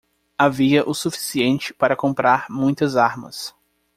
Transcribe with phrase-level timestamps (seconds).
[0.35, 3.53] Havia o suficiente para comprar muitas armas.